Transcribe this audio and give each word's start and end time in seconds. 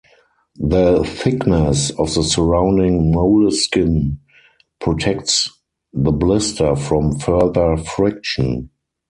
The 0.57 1.03
thickness 1.05 1.91
of 1.91 2.11
the 2.15 2.23
surrounding 2.23 3.11
moleskin 3.11 4.17
protects 4.79 5.51
the 5.93 6.11
blister 6.11 6.75
from 6.75 7.19
further 7.19 7.77
friction. 7.77 8.71